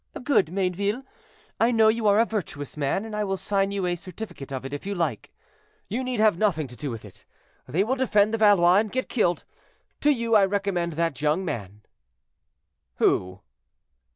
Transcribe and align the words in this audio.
"Good; 0.23 0.47
Mayneville, 0.51 1.03
I 1.59 1.69
know 1.69 1.87
you 1.89 2.07
are 2.07 2.19
a 2.19 2.25
virtuous 2.25 2.75
man, 2.75 3.05
and 3.05 3.15
I 3.15 3.23
will 3.23 3.37
sign 3.37 3.69
you 3.69 3.85
a 3.85 3.95
certificate 3.95 4.51
of 4.51 4.65
it 4.65 4.73
if 4.73 4.83
you 4.83 4.95
like. 4.95 5.29
You 5.89 6.03
need 6.03 6.19
have 6.19 6.39
nothing 6.39 6.65
to 6.69 6.75
do 6.75 6.89
with 6.89 7.05
it; 7.05 7.23
they 7.67 7.83
will 7.83 7.93
defend 7.97 8.33
the 8.33 8.39
Valois 8.39 8.79
and 8.79 8.91
get 8.91 9.07
killed. 9.09 9.43
To 9.99 10.09
you 10.09 10.33
I 10.33 10.43
recommend 10.45 10.93
that 10.93 11.21
young 11.21 11.45
man." 11.45 11.83
"Who?" 12.95 13.41